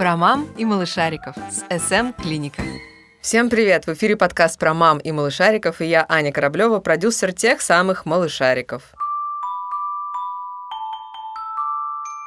[0.00, 2.62] Про мам и малышариков с СМ Клиника.
[3.20, 3.86] Всем привет!
[3.86, 8.82] В эфире подкаст про мам и малышариков, и я, Аня Кораблева, продюсер тех самых малышариков.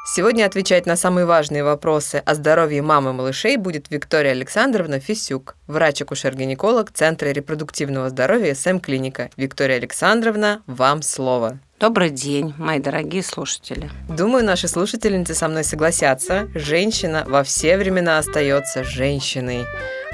[0.05, 5.55] Сегодня отвечать на самые важные вопросы о здоровье мамы и малышей будет Виктория Александровна Фисюк,
[5.65, 9.31] врач-акушер-гинеколог Центра репродуктивного здоровья СМ Клиника.
[9.35, 11.57] Виктория Александровна, вам слово.
[11.83, 13.91] Добрый день, мои дорогие слушатели.
[14.07, 16.47] Думаю, наши слушательницы со мной согласятся.
[16.55, 19.65] Женщина во все времена остается женщиной.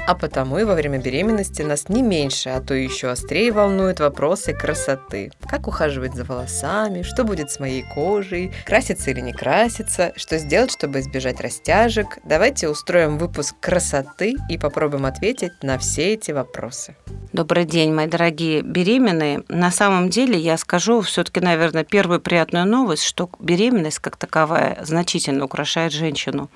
[0.06, 4.52] А потому и во время беременности нас не меньше, а то еще острее волнуют вопросы
[4.52, 5.30] красоты.
[5.48, 10.72] Как ухаживать за волосами, что будет с моей кожей, краситься или не краситься, что сделать,
[10.72, 12.18] чтобы избежать растяжек.
[12.24, 16.96] Давайте устроим выпуск красоты и попробуем ответить на все эти вопросы.
[17.32, 19.44] Добрый день, мои дорогие беременные.
[19.48, 25.44] На самом деле я скажу все-таки, наверное, первую приятную новость, что беременность как таковая значительно
[25.44, 26.50] украшает женщину.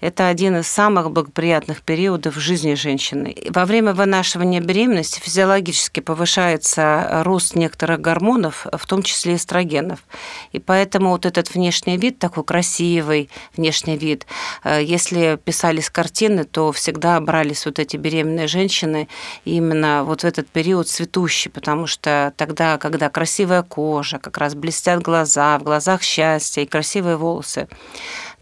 [0.00, 3.34] Это один из самых благоприятных периодов в жизни женщины.
[3.50, 10.00] Во время вынашивания беременности физиологически повышается рост некоторых гормонов, в том числе эстрогенов.
[10.52, 14.26] И поэтому вот этот внешний вид, такой красивый внешний вид,
[14.64, 19.08] э, если писались картины, то всегда брались вот эти беременные женщины
[19.44, 25.02] именно вот в этот период цветущий, потому что тогда, когда красивая кожа, как раз блестят
[25.02, 27.68] глаза, в глазах счастье и красивые волосы,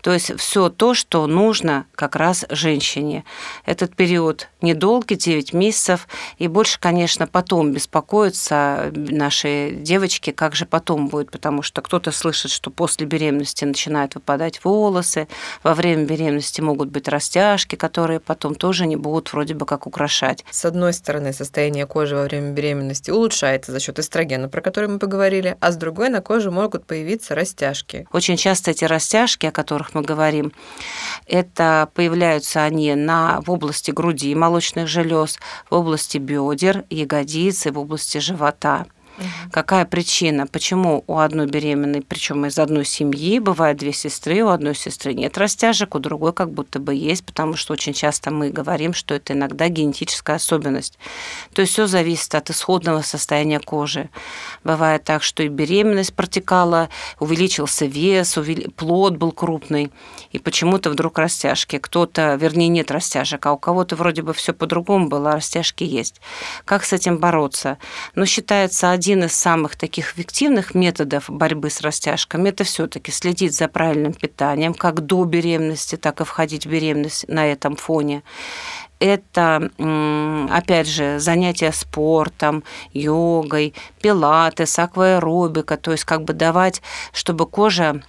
[0.04, 3.24] то есть все то, что нужно как раз женщине.
[3.64, 11.08] Этот период недолгий, 9 месяцев, и больше, конечно, потом беспокоятся наши девочки, как же потом
[11.08, 15.26] будет, потому что кто-то слышит, что после беременности начинают выпадать волосы,
[15.62, 20.44] во время беременности могут быть растяжки, которые потом тоже не будут вроде бы как украшать.
[20.50, 24.98] С одной стороны, состояние кожи во время беременности улучшается за счет эстрогена, про который мы
[24.98, 28.06] поговорили, а с другой на коже могут появиться растяжки.
[28.12, 30.52] Очень часто эти растяжки, о которых мы говорим,
[31.26, 35.38] это появляются они на, в области груди, молочных желез,
[35.70, 38.86] в области бедер, ягодиц и в области живота.
[39.50, 40.46] Какая причина?
[40.46, 45.38] Почему у одной беременной, причем из одной семьи, бывает две сестры, у одной сестры нет
[45.38, 49.32] растяжек, у другой как будто бы есть, потому что очень часто мы говорим, что это
[49.32, 50.98] иногда генетическая особенность.
[51.52, 54.10] То есть все зависит от исходного состояния кожи.
[54.64, 56.88] Бывает так, что и беременность протекала,
[57.20, 58.70] увеличился вес, увел...
[58.76, 59.92] плод был крупный,
[60.32, 61.78] и почему-то вдруг растяжки.
[61.78, 66.20] Кто-то, вернее, нет растяжек, а у кого-то вроде бы все по-другому было, а растяжки есть.
[66.64, 67.78] Как с этим бороться?
[68.14, 73.68] Ну, считается один из самых таких эффективных методов борьбы с растяжками это все-таки следить за
[73.68, 78.22] правильным питанием, как до беременности, так и входить в беременность на этом фоне.
[79.00, 79.70] Это,
[80.50, 86.80] опять же, занятия спортом, йогой, пилатес, акваэробика, то есть как бы давать,
[87.12, 88.02] чтобы кожа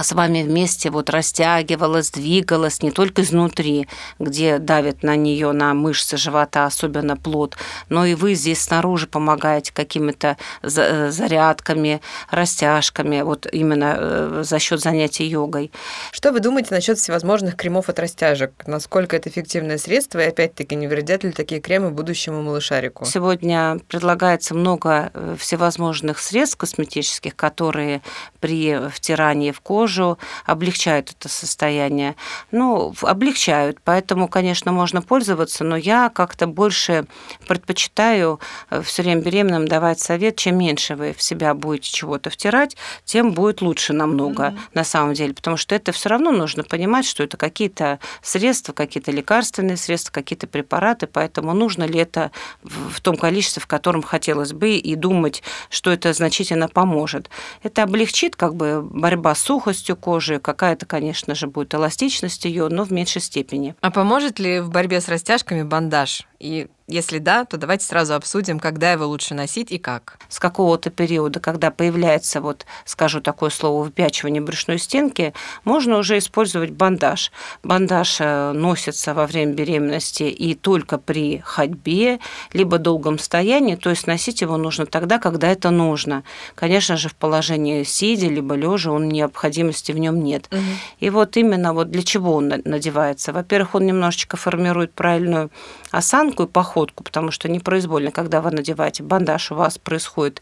[0.00, 3.88] с вами вместе вот растягивалась, двигалась не только изнутри,
[4.18, 7.56] где давит на нее, на мышцы живота, особенно плод,
[7.90, 14.80] но и вы здесь снаружи помогаете какими-то э, зарядками, растяжками, вот именно э, за счет
[14.80, 15.70] занятий йогой.
[16.10, 18.52] Что вы думаете насчет всевозможных кремов от растяжек?
[18.66, 23.04] Насколько это эффективное средство, и опять-таки не вредят ли такие кремы будущему малышарику?
[23.04, 28.00] Сегодня предлагается много э, всевозможных средств косметических, которые
[28.40, 32.14] при втирании в кожу кожу, облегчают это состояние.
[32.52, 37.06] Ну, облегчают, поэтому, конечно, можно пользоваться, но я как-то больше
[37.48, 38.38] предпочитаю
[38.70, 43.32] э, все время беременным давать совет, чем меньше вы в себя будете чего-то втирать, тем
[43.32, 44.58] будет лучше намного mm-hmm.
[44.74, 49.10] на самом деле, потому что это все равно нужно понимать, что это какие-то средства, какие-то
[49.10, 52.30] лекарственные средства, какие-то препараты, поэтому нужно ли это
[52.62, 57.30] в том количестве, в котором хотелось бы, и думать, что это значительно поможет.
[57.64, 62.68] Это облегчит как бы борьба с сухостью, сухостью кожи, какая-то, конечно же, будет эластичность ее,
[62.68, 63.74] но в меньшей степени.
[63.80, 66.26] А поможет ли в борьбе с растяжками бандаж?
[66.38, 70.18] И если да, то давайте сразу обсудим, когда его лучше носить и как.
[70.28, 75.32] С какого-то периода, когда появляется, вот скажу такое слово, выпячивание брюшной стенки,
[75.64, 77.30] можно уже использовать бандаж.
[77.62, 82.18] Бандаж э, носится во время беременности и только при ходьбе,
[82.52, 86.24] либо долгом стоянии, то есть носить его нужно тогда, когда это нужно.
[86.56, 90.48] Конечно же, в положении сидя, либо лежа, он необходимости в нем нет.
[90.50, 90.60] Угу.
[91.00, 93.32] И вот именно вот для чего он надевается?
[93.32, 95.50] Во-первых, он немножечко формирует правильную
[95.90, 100.40] осанку и поход походку, потому что непроизвольно, когда вы надеваете бандаж, у вас происходит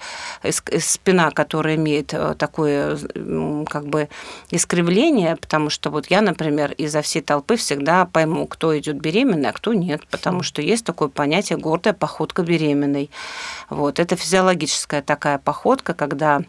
[0.78, 2.96] спина, которая имеет э, такое
[3.68, 4.08] как бы
[4.52, 9.52] искривление, потому что вот я, например, изо всей толпы всегда пойму, кто идет беременный, а
[9.52, 13.10] кто нет, потому что есть такое понятие гордая походка беременной.
[13.68, 13.98] Вот.
[13.98, 16.42] Это физиологическая такая походка, когда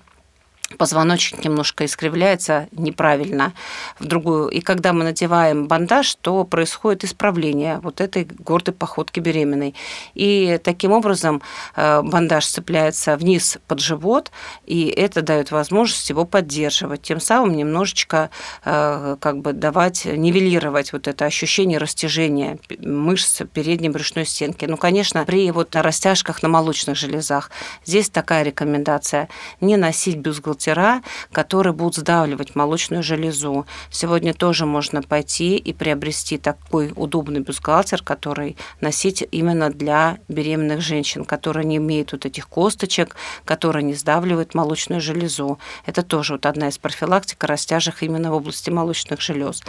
[0.78, 3.54] позвоночник немножко искривляется неправильно
[4.00, 4.50] в другую.
[4.50, 9.76] И когда мы надеваем бандаж, то происходит исправление вот этой гордой походки беременной.
[10.14, 11.42] И таким образом
[11.76, 14.32] э, бандаж цепляется вниз под живот,
[14.66, 18.30] и это дает возможность его поддерживать, тем самым немножечко
[18.64, 24.66] э, как бы давать, нивелировать вот это ощущение растяжения мышц передней брюшной стенки.
[24.66, 27.52] Ну, конечно, при вот растяжках на молочных железах
[27.86, 29.30] здесь такая рекомендация
[29.60, 33.66] не носить бюстгальтер бюстгальтера, которые будут сдавливать молочную железу.
[33.90, 41.26] Сегодня тоже можно пойти и приобрести такой удобный бюстгальтер, который носить именно для беременных женщин,
[41.26, 43.16] которые не имеют вот этих косточек,
[43.46, 45.60] которые не сдавливают молочную железу.
[45.86, 49.62] Это тоже вот одна из профилактик растяжек именно в области молочных желез.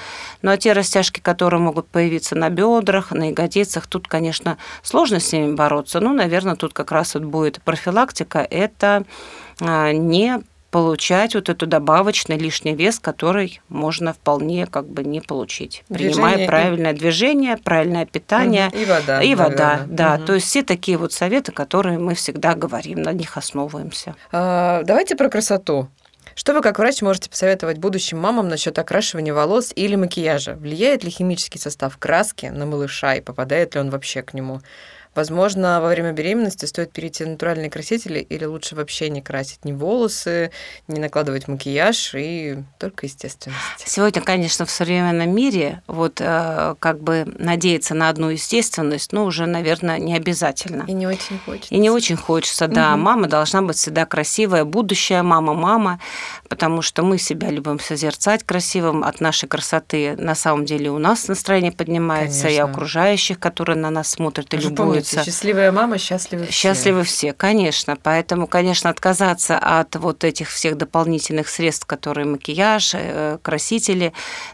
[0.43, 5.33] Ну а те растяжки, которые могут появиться на бедрах, на ягодицах, тут, конечно, сложно с
[5.33, 6.01] ними бороться.
[6.01, 8.47] Ну, наверное, тут как раз вот будет профилактика.
[8.51, 9.05] Это
[9.61, 15.85] а, не получать вот эту добавочный лишний вес, который можно вполне как бы не получить,
[15.91, 16.97] движение принимая правильное и...
[16.97, 20.25] движение, правильное питание и вода, и вода, да, угу.
[20.25, 24.17] то есть все такие вот советы, которые мы всегда говорим, на них основываемся.
[24.33, 25.89] А, давайте про красоту.
[26.35, 30.55] Что вы как врач можете посоветовать будущим мамам насчет окрашивания волос или макияжа?
[30.55, 34.63] Влияет ли химический состав краски на малыша и попадает ли он вообще к нему?
[35.15, 39.73] Возможно, во время беременности стоит перейти на натуральные красители или лучше вообще не красить ни
[39.73, 40.51] волосы,
[40.89, 43.61] не накладывать макияж и только естественность.
[43.85, 49.45] Сегодня, конечно, в современном мире вот э, как бы надеяться на одну естественность, ну, уже,
[49.47, 50.85] наверное, не обязательно.
[50.89, 51.75] И не очень хочется.
[51.75, 52.95] И не очень хочется, да.
[52.95, 53.03] Угу.
[53.03, 56.01] Мама должна быть всегда красивая, будущая мама-мама,
[56.49, 59.05] потому что мы себя любим созерцать красивым.
[59.05, 62.57] От нашей красоты на самом деле у нас настроение поднимается, конечно.
[62.57, 65.31] и окружающих, которые на нас смотрят и любуют становится.
[65.31, 66.53] Счастливая мама, счастливы все.
[66.53, 67.97] Счастливы все, конечно.
[68.03, 74.13] Поэтому, конечно, отказаться от вот этих всех дополнительных средств, которые макияж, э, красители,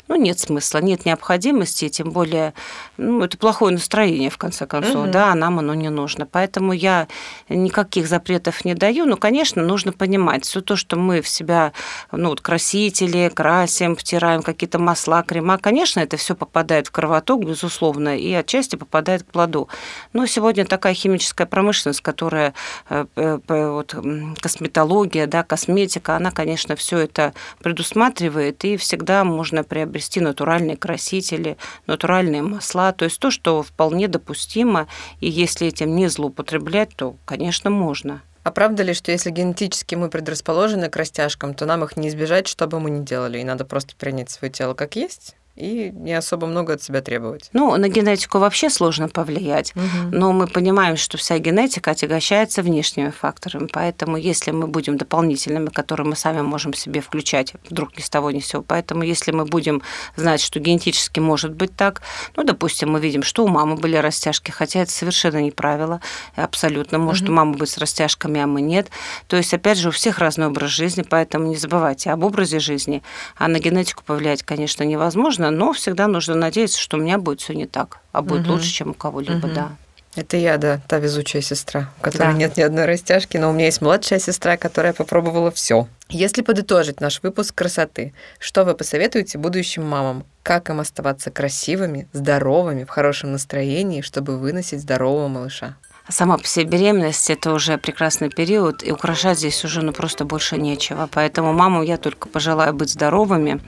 [0.08, 2.54] ну, нет смысла, нет необходимости, тем более,
[2.96, 5.10] ну, это плохое настроение, в конце концов, угу.
[5.10, 6.26] да, нам оно не нужно.
[6.26, 7.08] Поэтому я
[7.48, 11.72] никаких запретов не даю, но, конечно, нужно понимать, все то, что мы в себя,
[12.12, 18.16] ну, вот красители, красим, втираем какие-то масла, крема, конечно, это все попадает в кровоток, безусловно,
[18.16, 19.68] и отчасти попадает к плоду.
[20.12, 22.54] Но сегодня такая химическая промышленность, которая
[22.88, 23.06] э,
[23.48, 23.92] вот,
[24.40, 31.56] косметология, да, косметика, она, конечно, все это предусматривает, и всегда можно приобрести натуральные красители,
[31.88, 34.86] натуральные масла, то есть то, что вполне допустимо,
[35.18, 38.22] и если этим не злоупотреблять, то, конечно, можно.
[38.44, 42.46] А правда ли, что если генетически мы предрасположены к растяжкам, то нам их не избежать,
[42.46, 45.34] что бы мы ни делали, и надо просто принять свое тело как есть?
[45.58, 47.50] И не особо много от себя требовать.
[47.52, 50.16] Ну, на генетику вообще сложно повлиять, угу.
[50.16, 56.06] но мы понимаем, что вся генетика отягощается внешними факторами, поэтому если мы будем дополнительными, которые
[56.06, 59.44] мы сами можем себе включать, вдруг ни с того ни с сего, поэтому если мы
[59.44, 59.82] будем
[60.16, 62.02] знать, что генетически может быть так,
[62.36, 66.00] ну, допустим, мы видим, что у мамы были растяжки, хотя это совершенно не правило,
[66.36, 67.32] абсолютно, может угу.
[67.32, 68.88] у мамы быть с растяжками, а мы нет,
[69.26, 73.02] то есть, опять же, у всех разный образ жизни, поэтому не забывайте об образе жизни,
[73.36, 77.54] а на генетику повлиять, конечно, невозможно, но всегда нужно надеяться, что у меня будет все
[77.54, 78.52] не так, а будет угу.
[78.52, 79.54] лучше, чем у кого-либо, угу.
[79.54, 79.70] да.
[80.16, 82.38] Это я, да, та везучая сестра, у которой да.
[82.38, 85.86] нет ни одной растяжки, но у меня есть младшая сестра, которая попробовала все.
[86.08, 90.24] Если подытожить наш выпуск красоты, что вы посоветуете будущим мамам?
[90.42, 95.76] Как им оставаться красивыми, здоровыми, в хорошем настроении, чтобы выносить здорового малыша?
[96.08, 100.56] Сама по себе беременность– это уже прекрасный период, и украшать здесь уже ну, просто больше
[100.56, 101.08] нечего.
[101.12, 103.60] Поэтому маму я только пожелаю быть здоровыми,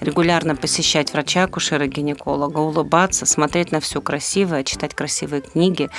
[0.00, 5.90] регулярно посещать врача, акушера, гинеколога, улыбаться, смотреть на все красивое, читать красивые книги,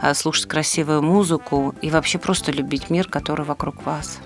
[0.00, 4.18] а, слушать красивую музыку и вообще просто любить мир, который вокруг вас.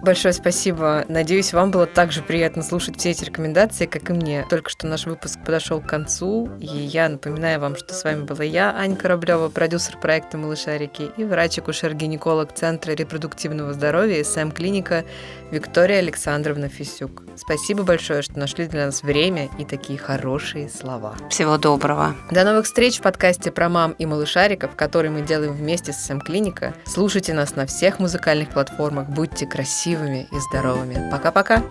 [0.00, 1.04] Большое спасибо.
[1.08, 4.46] Надеюсь, вам было так же приятно слушать все эти рекомендации, как и мне.
[4.48, 8.44] Только что наш выпуск подошел к концу, и я напоминаю вам, что с вами была
[8.44, 15.04] я, Аня Кораблева, продюсер проекта «Малышарики» и врач-акушер-гинеколог Центра репродуктивного здоровья СМ Клиника
[15.50, 17.24] Виктория Александровна Фисюк.
[17.36, 21.16] Спасибо большое, что нашли для нас время и такие хорошие слова.
[21.28, 22.14] Всего доброго.
[22.30, 26.20] До новых встреч в подкасте про мам и малышариков, который мы делаем вместе с СМ
[26.20, 26.74] Клиника.
[26.86, 29.08] Слушайте нас на всех музыкальных платформах.
[29.08, 31.10] Будьте красивы красивыми и здоровыми.
[31.10, 31.62] Пока-пока!